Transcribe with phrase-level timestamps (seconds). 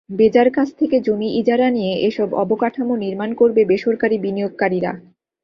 [0.09, 4.91] বেজার কাছ থেকে জমি ইজারা নিয়ে এসব অবকাঠামো নির্মাণ করবে বেসরকারি বিনিয়োগকারীরা।